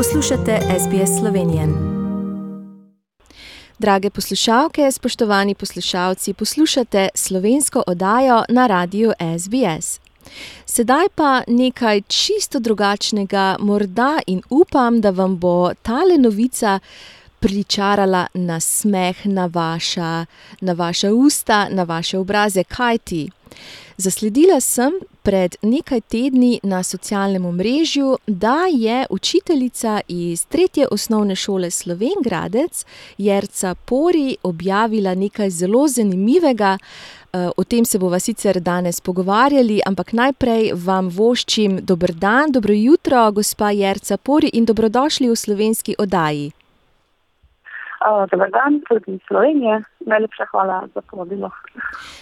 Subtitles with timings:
[0.00, 1.62] Poslušate SBS Slovenijo.
[3.78, 10.00] Drage poslušalke, spoštovani poslušalci, poslušate slovensko oddajo na radiju SBS.
[10.66, 16.78] Sedaj pa nekaj čisto drugačnega, morda in upam, da vam bo tale novica
[17.40, 20.26] pričarala na smeh na vaša,
[20.60, 23.30] na vaša usta, na vaše obraze, kaj ti.
[23.96, 31.70] Zasledila sem pred nekaj tedni na socialnem omrežju, da je učiteljica iz tretje osnovne šole
[31.70, 32.84] Slovengradec,
[33.18, 36.78] Jerca Pori, objavila nekaj zelo zanimivega.
[37.56, 43.32] O tem se bova sicer danes pogovarjali, ampak najprej vam voščim dober dan, dobro jutro,
[43.32, 46.50] gospa Jerca Pori, in dobrodošli v slovenski oddaji.
[48.30, 49.82] Dober dan, tudi iz Slovenije.
[50.06, 51.50] Najlepša hvala za povabilo.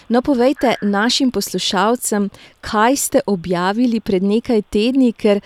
[0.09, 2.29] No, povejte našim poslušalcem,
[2.61, 5.39] kaj ste objavili pred nekaj tedni, ker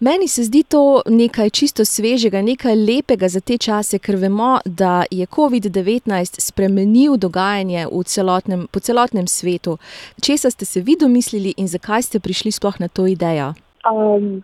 [0.00, 5.02] meni se zdi to nekaj čisto svežega, nekaj lepega za te čase, ker vemo, da
[5.10, 9.78] je COVID-19 spremenil dogajanje celotnem, po celotnem svetu.
[10.22, 13.54] Česa ste se vi domislili in zakaj ste prišli sploh na to idejo?
[13.90, 14.42] Um,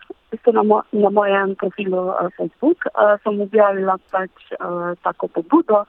[0.52, 5.84] na, mo na mojem profilu uh, Facebook uh, sem objavila pač uh, tako pobudo,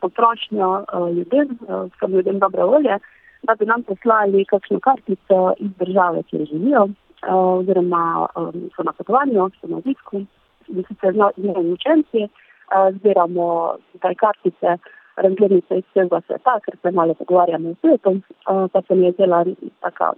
[0.00, 2.98] potrošnjo uh, ljudem, uh, sem ljudem dobre volje,
[3.42, 8.92] da bi nam poslali kakšno kartico iz države, kjer živijo, uh, oziroma um, so na
[8.92, 10.24] potovanju, so na obisku,
[10.68, 14.78] in sicer z novimi učenci, uh, zbiramo taj kartice.
[15.16, 19.12] Razglednice iz vsega sveta, ker se malo pogovarjamo s svetom, uh, pa se mi je
[19.12, 19.44] zdela
[19.80, 20.10] taka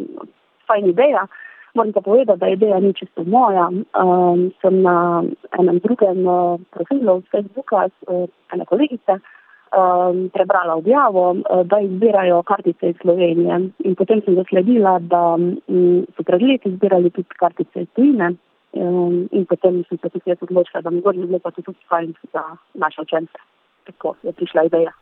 [0.67, 1.36] fajna ideja, uh,
[1.74, 3.69] Moram pa povedati, da ideja ni čisto moja.
[3.69, 5.22] Um, sem na
[5.58, 12.91] enem drugem uh, profilu Facebooka, uh, ena kolegica, um, prebrala objavo, uh, da izbirajo kartice
[12.91, 13.61] iz Slovenije.
[13.84, 18.34] In potem sem zasledila, da um, so pred leti izbirali tudi kartice iz Tujine.
[18.72, 22.14] Um, in potem sem se tudi jaz odločila, da mi bo bilo pa tudi fajn
[22.33, 22.42] za
[22.74, 23.39] naše učence.
[23.84, 24.92] Tako je prišla ideja.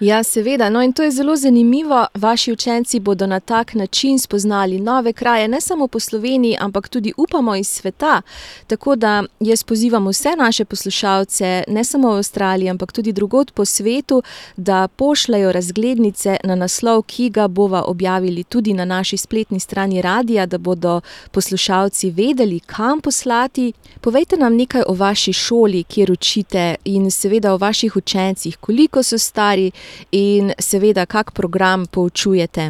[0.00, 0.68] Ja, seveda.
[0.70, 2.06] No, in to je zelo zanimivo.
[2.14, 7.12] Vaši učenci bodo na tak način spoznali nove kraje, ne samo po Sloveniji, ampak tudi
[7.16, 8.22] upamo iz sveta.
[8.66, 13.64] Tako da jaz pozivam vse naše poslušalce, ne samo v Avstraliji, ampak tudi drugod po
[13.64, 14.22] svetu,
[14.56, 20.46] da pošljajo razglednice na naslov, ki ga bova objavili tudi na naši spletni strani radia,
[20.46, 21.00] da bodo
[21.30, 23.72] poslušalci vedeli, kam poslati.
[24.00, 29.18] Povejte nam nekaj o vaši šoli, kjer učite, in seveda o vaših učencih, koliko so
[29.18, 29.70] stari stvari
[30.10, 32.62] in seveda, kak program poučujete?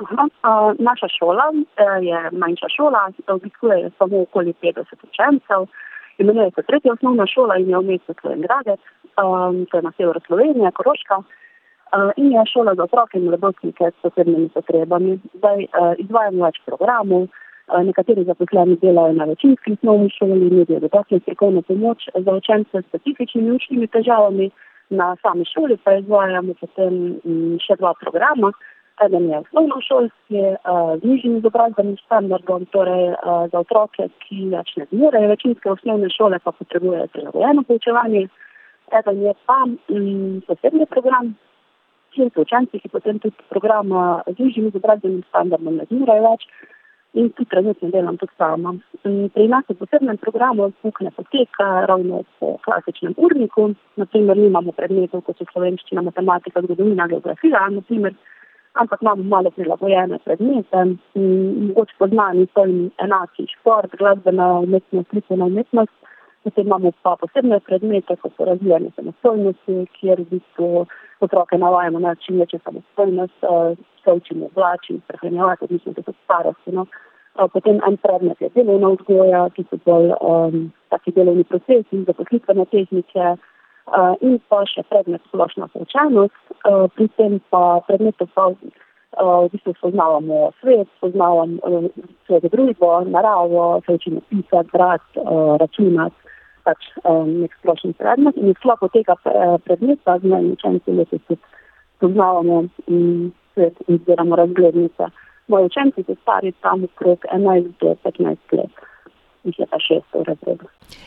[0.00, 5.66] Aha, uh, naša šola uh, je manjša šola, obiskuje samo okoli 50 učencev.
[6.18, 8.80] Imenuje se tretja osnovna šola in je v mestu Slovengradec,
[9.20, 11.16] um, to je na severu Slovenije, Koroška.
[11.16, 15.18] Uh, in je šola za otroke in mladostnike s posebnimi potrebami.
[15.34, 21.18] Zdaj uh, izvajamo več programov, uh, nekateri zaposleni delajo na večinski osnovni šoli, nudijo dodatno
[21.18, 24.50] strokovno pomoč za učence s specifičnimi učnimi težavami
[24.90, 28.52] na sami šoli pa izvajamo potem mm, še dva programa.
[29.00, 30.40] Eden je osnovnošolski
[31.00, 33.14] z nižjim izobrazbenim standardom, torej
[33.52, 38.26] za otroke, ki več ne zmorejo večinske osnovne šole, pa potrebujejo prilagojeno poučevanje.
[38.98, 41.32] Eden je pa mm, posebni program,
[42.12, 43.94] kjer so učenci, ki potem tudi program
[44.26, 46.44] z nižjim izobrazbenim standardom ne zmorejo več
[47.12, 48.74] in tu trenutno delam tudi sama.
[49.34, 55.24] Pri nas v posebnem programu SUK ne poteka ravno po klasičnem urniku, naprimer nimamo predmetov,
[55.26, 58.14] kot so slovenščina, matematika, zgodovina, geografija, naprimer,
[58.78, 60.84] ampak imamo malo prilagojene predmete,
[61.16, 62.66] mogoče poznani so
[63.02, 65.96] enaki šport, glasbena umetnost, likovna umetnost,
[66.42, 70.86] potem imamo pa posebne predmete, kot so razvijanje samostojnosti, kjer v bistvu
[71.20, 76.72] otroke navajamo na čim večjo samostojnost, uh, se učimo oblačiti, prehranjevati, odvisno od starosti.
[76.72, 76.86] No.
[77.34, 82.64] Uh, potem en predmet je delovna vzgoja, ki so bolj um, taki delovni procesi, zaposlitvene
[82.64, 86.40] tehnike uh, in pa še predmet splošna poučenost.
[86.64, 88.56] Uh, pri tem pa predmetu pa uh,
[89.44, 91.86] v bistvu spoznavamo svet, spoznavamo uh,
[92.26, 96.29] svojo družbo, naravo, se učimo pisati, brati, uh, računati
[96.64, 101.22] pač um, nek splošni predmet in v sklopu tega eh, predmeta z mojimi učenci letos
[101.28, 101.40] tudi
[102.00, 105.10] poznavamo mm, svet in zbiramo razglednice.
[105.48, 108.70] Moji učenci so stari tam okrog 11 do 15 let.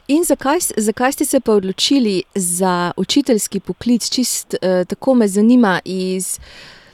[0.07, 4.09] In zakaj, zakaj ste se pa odločili za učiteljski poklic?
[4.09, 6.39] Čist eh, tako me zanima iz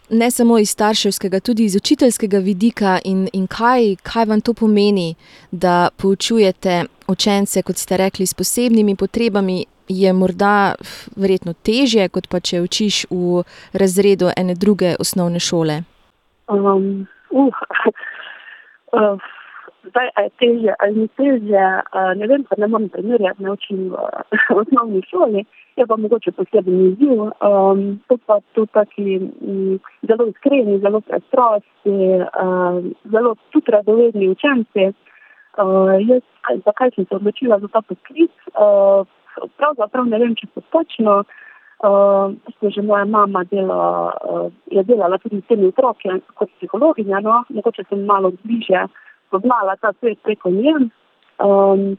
[0.10, 5.16] ne samo iz starševskega, tudi iz učiteljskega vidika in, in kaj, kaj vam to pomeni,
[5.52, 10.76] da poučujete učence, kot ste rekli, s posebnimi potrebami, je morda
[11.16, 15.82] verjetno težje, kot pa če učiš v razredu ene druge osnovne šole.
[16.48, 17.54] Um, uh,
[18.94, 19.30] uh,
[19.90, 21.66] Zdaj, je težje ali ni težje,
[22.16, 24.02] ne vem, pa ne morem primerjati, ne učim v,
[24.54, 25.46] v osnovni šoli,
[25.80, 27.22] je pa mogoče poseben izziv.
[27.22, 29.20] Um, to pa tu taki
[30.08, 31.98] zelo iskreni, zelo preprosti,
[32.44, 34.92] um, zelo tudi radovedni učenci.
[35.60, 36.24] Uh, jaz,
[36.66, 38.32] zakaj sem se odločila za ta poklic?
[38.54, 39.08] Uh,
[39.58, 41.24] pravzaprav ne vem, če so točno.
[41.80, 42.36] Uh,
[42.76, 47.86] že moja mama dela, uh, je delala tudi s temi otroki kot psihologinja, no, mogoče
[47.88, 48.84] sem malo bližje
[49.30, 50.76] spoznala ta svet preko nje.
[51.40, 51.96] Um,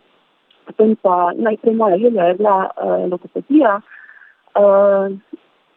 [0.71, 5.11] potem pa najprej moja želja je bila uh, logopedija, uh,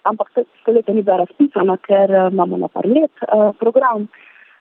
[0.03, 4.07] ampak se leta ni bila razpisana, ker uh, imamo na par let uh, program.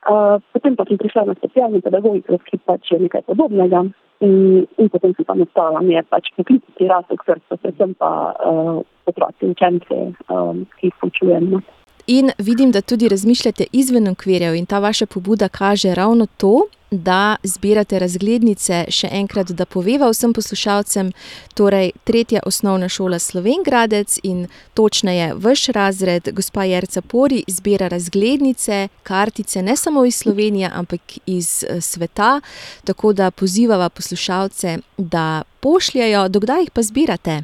[0.02, 3.84] Uh, potem pa sem prišla na specialni pedagogiko, ki pač je nekaj podobnega.
[4.22, 8.82] In, in potem sem pa nastala, mi je pač poklicati razlog srca, predvsem pa uh,
[9.06, 10.00] otroci, učenci,
[10.30, 11.48] um, ki jih poučujem.
[11.54, 11.62] No.
[12.06, 17.36] In vidim, da tudi razmišljate izven okvirjev, in ta vaša pobuda kaže ravno to, da
[17.42, 18.84] zbirate razglednice.
[18.92, 21.12] Še enkrat, da poveva vsem poslušalcem,
[21.56, 29.62] torej tretja osnovna šola Slovengradec in točneje vaš razred, gospa Jerca Pori, zbira razglednice, kartice
[29.62, 32.40] ne samo iz Slovenije, ampak iz eh, sveta.
[32.84, 37.42] Tako da pozivava poslušalce, da pošljajo, dokdaj jih pa zbirate.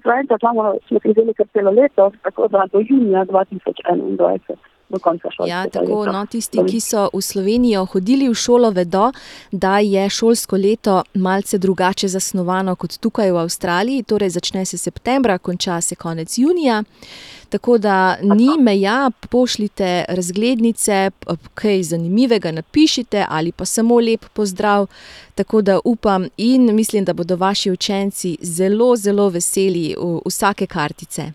[0.00, 4.69] Zdaj, da imamo, smo prideli kar celo leto, tako da do junija 2021.
[5.46, 9.10] Ja, tako, no, tisti, ki so v Slovenijo hodili v šolo, vedo,
[9.52, 14.02] da je šolsko leto malce drugače zasnovano kot tukaj v Avstraliji.
[14.02, 16.82] Torej, začne se septembra, konča se konec junija.
[17.50, 21.10] Tako da ni meja, pošljite razglednice,
[21.54, 24.86] kaj zanimivega napišite ali pa samo lep pozdrav.
[25.34, 29.96] Tako da upam in mislim, da bodo vaši učenci zelo, zelo veseli
[30.26, 31.32] vsake kartice.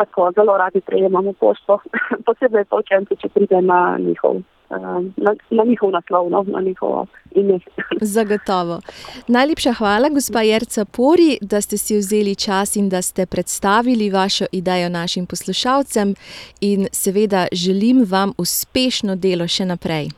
[0.00, 1.78] Tako zelo radi prejemamo pošto,
[2.26, 7.58] posebej pa učenci, če pride na njihov na, na njihov naslov, no, na njihovo ime.
[8.16, 8.80] Zagotovo.
[9.28, 14.44] Najlepša hvala, gospa Jerca Pori, da ste si vzeli čas in da ste predstavili vašo
[14.52, 16.14] idejo našim poslušalcem.
[16.60, 20.08] In seveda želim vam uspešno delo še naprej.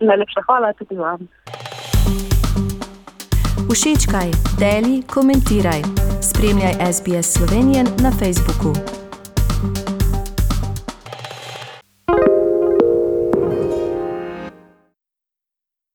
[0.00, 1.28] Najlepša hvala tudi vam.
[3.72, 4.30] Všečkaj,
[4.60, 5.82] deli, komentiraj.
[6.22, 9.05] Spremljaj SBS Slovenijo na Facebooku.